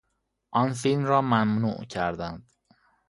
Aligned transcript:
آن 0.51 0.73
فیلم 0.73 1.05
را 1.05 1.21
ممنوع 1.21 1.83
کردند. 1.85 2.51